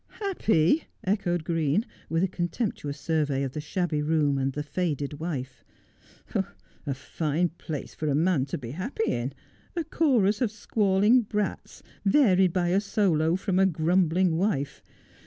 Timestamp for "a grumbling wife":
13.59-14.81